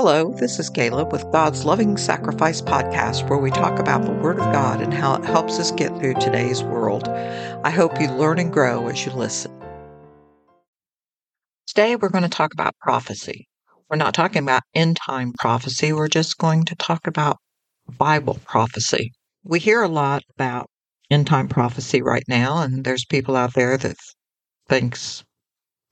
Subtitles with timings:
[0.00, 4.38] Hello, this is Caleb with God's Loving Sacrifice podcast, where we talk about the Word
[4.38, 7.08] of God and how it helps us get through today's world.
[7.64, 9.50] I hope you learn and grow as you listen.
[11.66, 13.48] Today, we're going to talk about prophecy.
[13.90, 17.38] We're not talking about end time prophecy, we're just going to talk about
[17.88, 19.10] Bible prophecy.
[19.42, 20.70] We hear a lot about
[21.10, 23.96] end time prophecy right now, and there's people out there that
[24.68, 25.24] thinks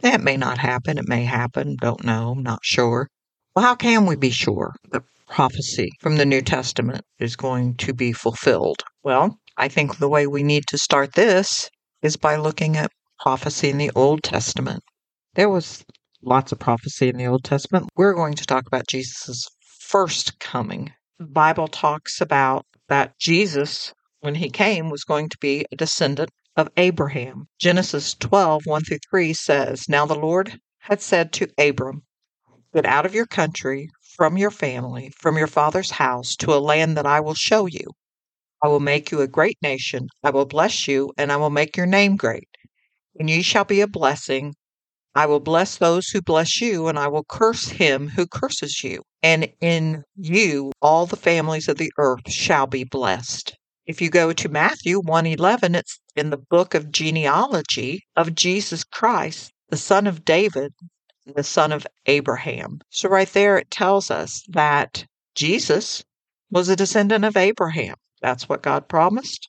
[0.00, 3.08] that may not happen, it may happen, don't know, not sure.
[3.54, 7.94] Well, how can we be sure the prophecy from the New Testament is going to
[7.94, 8.82] be fulfilled?
[9.04, 11.70] Well, I think the way we need to start this
[12.02, 12.90] is by looking at
[13.20, 14.82] prophecy in the Old Testament.
[15.34, 15.84] There was
[16.20, 17.88] lots of prophecy in the Old Testament.
[17.94, 20.92] We're going to talk about Jesus' first coming.
[21.20, 26.30] The Bible talks about that Jesus, when he came, was going to be a descendant
[26.56, 27.46] of Abraham.
[27.60, 32.02] Genesis 12, 1 through 3 says, Now the Lord had said to Abram,
[32.74, 36.96] Get out of your country, from your family, from your father's house, to a land
[36.96, 37.92] that I will show you.
[38.64, 40.08] I will make you a great nation.
[40.24, 42.48] I will bless you, and I will make your name great.
[43.16, 44.54] And ye shall be a blessing.
[45.14, 49.02] I will bless those who bless you, and I will curse him who curses you.
[49.22, 53.54] And in you all the families of the earth shall be blessed.
[53.86, 59.52] If you go to Matthew 1:11, it's in the book of genealogy of Jesus Christ,
[59.68, 60.72] the son of David,
[61.26, 62.80] the son of Abraham.
[62.90, 66.04] So, right there, it tells us that Jesus
[66.50, 67.96] was a descendant of Abraham.
[68.20, 69.48] That's what God promised.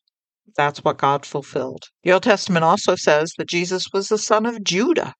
[0.55, 1.83] That's what God fulfilled.
[2.03, 5.13] The Old Testament also says that Jesus was the son of Judah.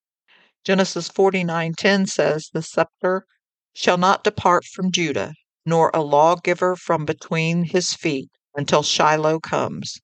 [0.64, 3.26] Genesis 49:10 says, "The scepter
[3.74, 10.00] shall not depart from Judah, nor a lawgiver from between his feet, until Shiloh comes,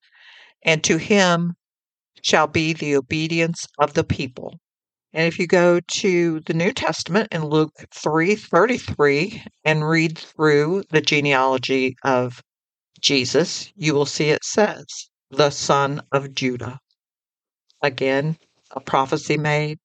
[0.63, 1.55] and to him
[2.21, 4.59] shall be the obedience of the people."
[5.15, 11.01] And if you go to the New Testament in Luke 3:33 and read through the
[11.01, 12.41] genealogy of
[12.99, 14.85] Jesus, you will see it says,
[15.29, 16.79] the son of Judah.
[17.83, 18.37] Again,
[18.71, 19.77] a prophecy made,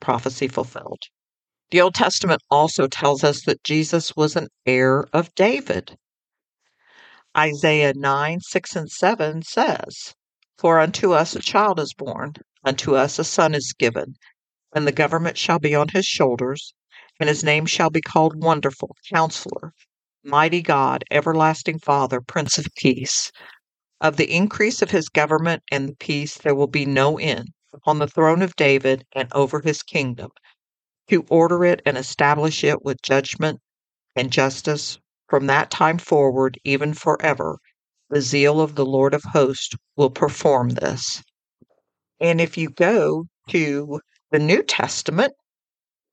[0.00, 1.00] prophecy fulfilled.
[1.70, 5.96] The Old Testament also tells us that Jesus was an heir of David.
[7.34, 10.14] Isaiah 9, 6, and 7 says,
[10.58, 14.14] For unto us a child is born, unto us a son is given,
[14.74, 16.74] and the government shall be on his shoulders,
[17.20, 19.72] and his name shall be called Wonderful, Counselor,
[20.24, 23.30] Mighty God, Everlasting Father, Prince of Peace.
[24.00, 28.00] Of the increase of his government and the peace there will be no end upon
[28.00, 30.30] the throne of David and over his kingdom,
[31.08, 33.60] to order it and establish it with judgment
[34.16, 34.98] and justice
[35.28, 37.58] from that time forward, even forever.
[38.10, 41.22] The zeal of the Lord of hosts will perform this.
[42.20, 45.32] And if you go to the New Testament,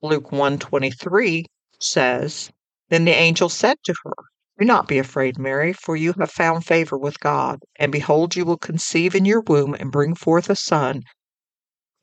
[0.02, 1.46] Luke 123
[1.80, 2.52] says,
[2.90, 4.14] Then the angel said to her,
[4.60, 7.60] Do not be afraid, Mary, for you have found favor with God.
[7.78, 11.04] And behold, you will conceive in your womb and bring forth a son,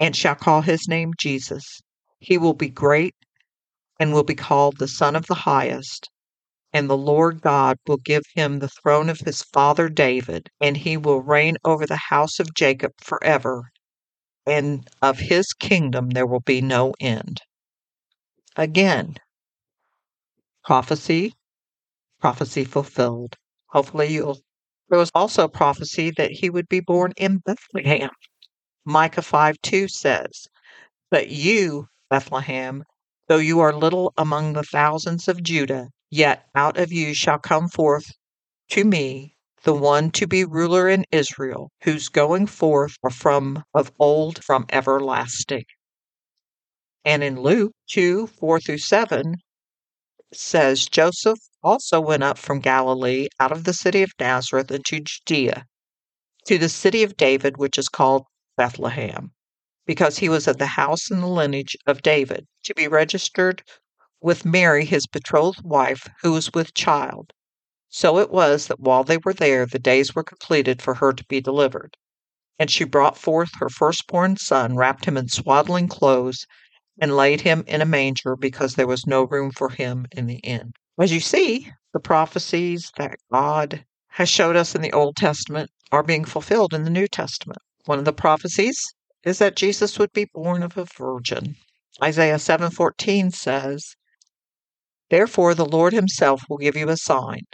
[0.00, 1.80] and shall call his name Jesus.
[2.18, 3.14] He will be great
[4.00, 6.08] and will be called the Son of the Highest.
[6.72, 10.96] And the Lord God will give him the throne of his father David, and he
[10.96, 13.70] will reign over the house of Jacob forever,
[14.48, 17.40] and of his kingdom there will be no end.
[18.56, 19.16] Again,
[20.64, 21.34] prophecy,
[22.20, 23.36] prophecy fulfilled.
[23.66, 24.38] Hopefully, you'll.
[24.88, 28.10] There was also a prophecy that he would be born in Bethlehem.
[28.86, 30.46] Micah 5 2 says,
[31.10, 32.84] But you, Bethlehem,
[33.28, 37.68] though you are little among the thousands of Judah, yet out of you shall come
[37.68, 38.10] forth
[38.70, 43.92] to me the one to be ruler in Israel, whose going forth are from of
[43.98, 45.64] old, from everlasting.
[47.04, 49.36] And in Luke 2 4 through 7
[50.32, 55.64] says, Joseph also went up from Galilee out of the city of Nazareth into Judea
[56.46, 58.24] to the city of David, which is called
[58.56, 59.32] Bethlehem,
[59.86, 63.62] because he was of the house and the lineage of David, to be registered
[64.20, 67.32] with Mary, his betrothed wife, who was with child.
[67.90, 71.24] So it was that while they were there, the days were completed for her to
[71.24, 71.96] be delivered.
[72.58, 76.46] And she brought forth her firstborn son, wrapped him in swaddling clothes,
[77.00, 80.38] and laid him in a manger because there was no room for him in the
[80.38, 80.72] inn.
[80.98, 86.02] As you see, the prophecies that God has showed us in the Old Testament are
[86.02, 87.58] being fulfilled in the New Testament.
[87.86, 88.84] One of the prophecies
[89.24, 91.56] is that Jesus would be born of a virgin.
[92.02, 93.96] Isaiah 7:14 says,
[95.08, 97.46] "Therefore the Lord himself will give you a sign.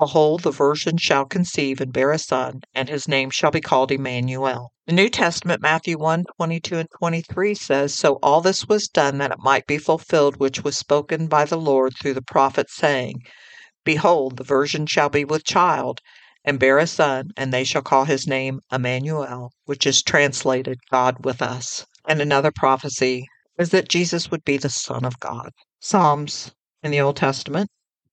[0.00, 3.90] Behold, the virgin shall conceive and bear a son, and his name shall be called
[3.90, 4.70] Emmanuel.
[4.86, 9.32] The New Testament, Matthew 1 22 and 23 says, So all this was done that
[9.32, 13.22] it might be fulfilled which was spoken by the Lord through the prophet, saying,
[13.84, 16.00] Behold, the virgin shall be with child,
[16.44, 21.24] and bear a son, and they shall call his name Emmanuel, which is translated God
[21.24, 21.84] with us.
[22.06, 23.26] And another prophecy
[23.58, 25.50] is that Jesus would be the Son of God.
[25.80, 26.52] Psalms
[26.84, 27.68] in the Old Testament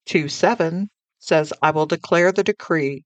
[0.08, 0.90] 2 7
[1.25, 3.04] says, I will declare the decree.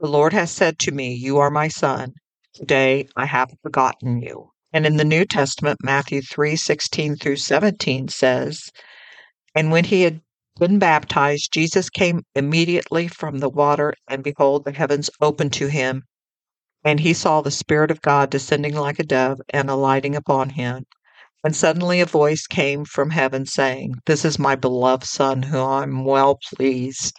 [0.00, 2.14] The Lord has said to me, You are my son.
[2.54, 4.50] Today I have begotten you.
[4.72, 8.70] And in the New Testament, Matthew 3 16 through 17 says,
[9.54, 10.20] And when he had
[10.58, 16.02] been baptized, Jesus came immediately from the water, and behold, the heavens opened to him.
[16.84, 20.84] And he saw the Spirit of God descending like a dove and alighting upon him.
[21.44, 26.04] And suddenly a voice came from heaven saying, This is my beloved Son, whom I'm
[26.04, 27.14] well pleased.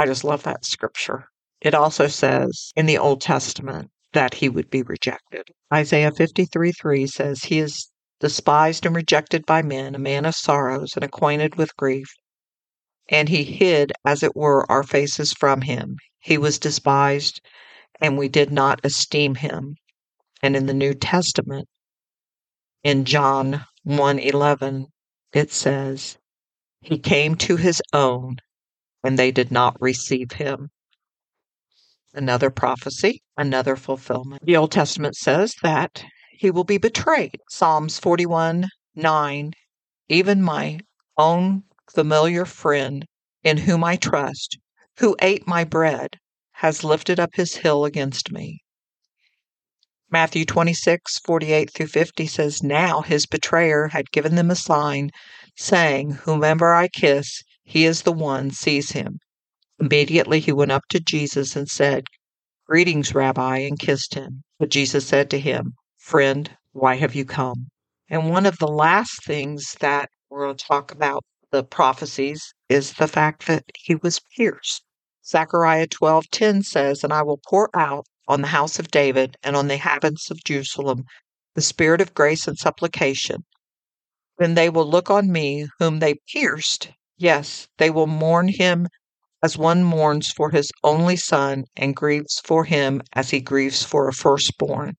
[0.00, 1.28] I just love that scripture.
[1.60, 5.50] It also says in the Old Testament that he would be rejected.
[5.70, 10.92] Isaiah 53 3 says, He is despised and rejected by men, a man of sorrows
[10.94, 12.06] and acquainted with grief.
[13.10, 15.98] And he hid, as it were, our faces from him.
[16.18, 17.42] He was despised,
[18.00, 19.76] and we did not esteem him.
[20.42, 21.68] And in the New Testament,
[22.82, 24.86] in John 1:11,
[25.34, 26.16] it says,
[26.80, 28.36] He came to his own,
[29.02, 30.70] and they did not receive him.
[32.12, 34.44] Another prophecy, another fulfillment.
[34.44, 37.38] The Old Testament says that he will be betrayed.
[37.48, 39.52] Psalms 41 9.
[40.08, 40.80] Even my
[41.16, 41.62] own
[41.92, 43.04] familiar friend,
[43.44, 44.58] in whom I trust,
[44.98, 46.16] who ate my bread,
[46.54, 48.60] has lifted up his heel against me.
[50.10, 55.10] Matthew 26, 48 through 50 says, Now his betrayer had given them a sign,
[55.56, 59.20] saying, Whomever I kiss, he is the one, seize him.
[59.78, 62.04] Immediately he went up to Jesus and said,
[62.66, 64.42] Greetings, Rabbi, and kissed him.
[64.58, 67.68] But Jesus said to him, Friend, why have you come?
[68.08, 71.22] And one of the last things that we're going to talk about
[71.52, 74.82] the prophecies is the fact that he was pierced.
[75.24, 79.68] Zechariah 12:10 says, "And I will pour out on the house of David and on
[79.68, 81.04] the inhabitants of Jerusalem
[81.54, 83.44] the spirit of grace and supplication.
[84.38, 86.90] Then they will look on me whom they pierced,
[87.22, 88.88] Yes, they will mourn him
[89.42, 94.08] as one mourns for his only son and grieves for him as he grieves for
[94.08, 94.96] a firstborn.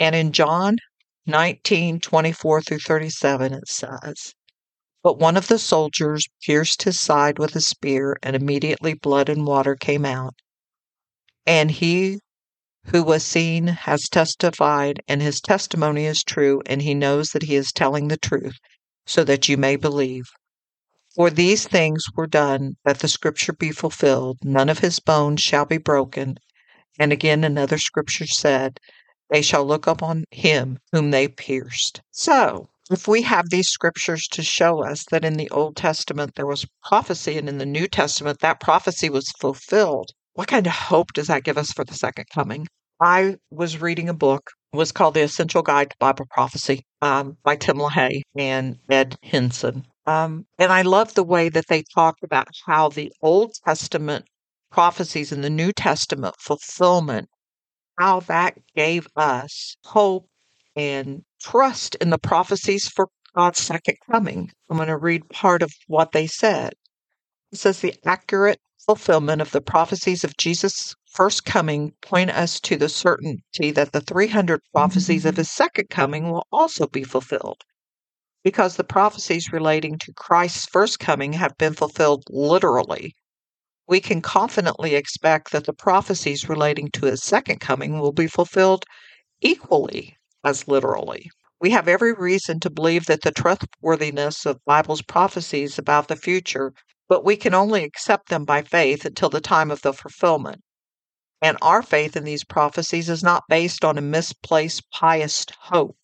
[0.00, 0.78] And in John
[1.24, 4.34] 19 24 through 37, it says,
[5.04, 9.46] But one of the soldiers pierced his side with a spear, and immediately blood and
[9.46, 10.34] water came out.
[11.46, 12.18] And he
[12.86, 17.54] who was seen has testified, and his testimony is true, and he knows that he
[17.54, 18.56] is telling the truth,
[19.06, 20.24] so that you may believe.
[21.16, 25.64] For these things were done that the scripture be fulfilled none of his bones shall
[25.64, 26.36] be broken.
[26.98, 28.78] And again, another scripture said,
[29.30, 32.02] They shall look upon him whom they pierced.
[32.10, 36.44] So, if we have these scriptures to show us that in the Old Testament there
[36.44, 41.14] was prophecy and in the New Testament that prophecy was fulfilled, what kind of hope
[41.14, 42.66] does that give us for the second coming?
[43.00, 44.50] I was reading a book.
[44.74, 49.16] It was called The Essential Guide to Bible Prophecy um, by Tim LaHaye and Ed
[49.24, 49.86] Hindson.
[50.06, 54.26] Um, and I love the way that they talked about how the Old Testament
[54.70, 57.28] prophecies and the New Testament fulfillment,
[57.98, 60.28] how that gave us hope
[60.76, 64.52] and trust in the prophecies for God's second coming.
[64.70, 66.74] I'm going to read part of what they said.
[67.50, 72.76] It says the accurate fulfillment of the prophecies of Jesus' first coming point us to
[72.76, 77.64] the certainty that the 300 prophecies of his second coming will also be fulfilled
[78.46, 83.12] because the prophecies relating to Christ's first coming have been fulfilled literally.
[83.88, 88.84] We can confidently expect that the prophecies relating to his second coming will be fulfilled
[89.40, 91.28] equally as literally.
[91.60, 96.72] We have every reason to believe that the trustworthiness of Bible's prophecies about the future,
[97.08, 100.60] but we can only accept them by faith until the time of the fulfillment.
[101.42, 105.96] And our faith in these prophecies is not based on a misplaced pious hope.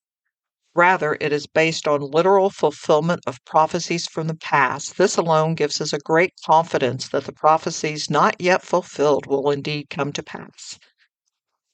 [0.74, 4.96] Rather, it is based on literal fulfillment of prophecies from the past.
[4.96, 9.90] This alone gives us a great confidence that the prophecies not yet fulfilled will indeed
[9.90, 10.78] come to pass.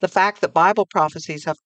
[0.00, 1.58] The fact that Bible prophecies have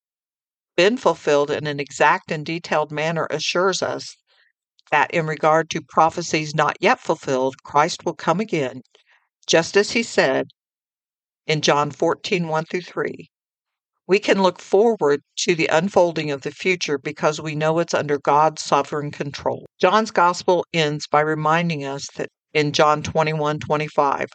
[0.76, 4.16] been fulfilled in an exact and detailed manner assures us
[4.90, 8.82] that in regard to prophecies not yet fulfilled, Christ will come again,
[9.46, 10.48] just as he said
[11.46, 13.31] in John 14 1 through 3.
[14.12, 18.18] We can look forward to the unfolding of the future because we know it's under
[18.18, 19.64] God's sovereign control.
[19.80, 24.28] John's gospel ends by reminding us that in John 21 25.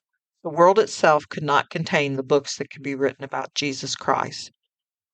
[0.44, 4.50] The world itself could not contain the books that could be written about Jesus Christ.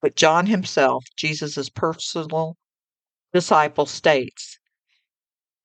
[0.01, 2.55] But John himself, Jesus' personal
[3.33, 4.59] disciple, states,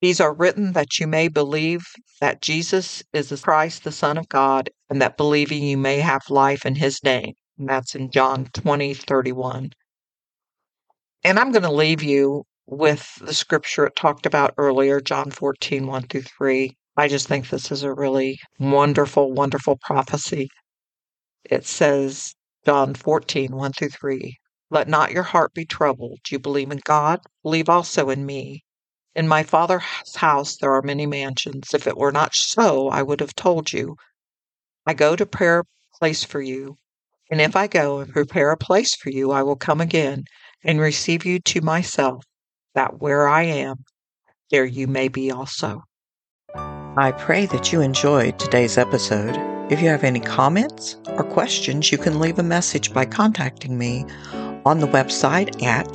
[0.01, 1.85] These are written that you may believe
[2.19, 6.23] that Jesus is the Christ, the Son of God, and that believing you may have
[6.29, 7.35] life in his name.
[7.59, 9.71] And that's in John 20 31.
[11.25, 15.85] And I'm going to leave you with the scripture it talked about earlier, John 14
[15.85, 16.77] 1 through 3.
[16.95, 20.49] I just think this is a really wonderful, wonderful prophecy.
[21.43, 22.33] It says,
[22.65, 24.37] John 14 1 through 3.
[24.69, 26.19] Let not your heart be troubled.
[26.29, 28.63] You believe in God, believe also in me.
[29.15, 31.73] In my Father's house there are many mansions.
[31.73, 33.97] If it were not so, I would have told you.
[34.85, 35.65] I go to prepare a
[35.99, 36.77] place for you.
[37.29, 40.23] And if I go and prepare a place for you, I will come again
[40.63, 42.23] and receive you to myself,
[42.73, 43.83] that where I am,
[44.51, 45.83] there you may be also.
[46.55, 49.35] I pray that you enjoyed today's episode.
[49.71, 54.05] If you have any comments or questions, you can leave a message by contacting me
[54.65, 55.87] on the website at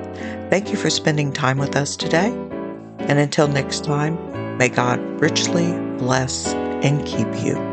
[0.49, 2.27] Thank you for spending time with us today.
[2.99, 7.70] And until next time, may God richly bless and keep you.